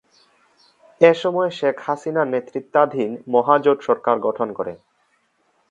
[1.01, 4.73] এসময় শেখ হাসিনার নেতৃত্বাধীন মহাজোট সরকার গঠন করে।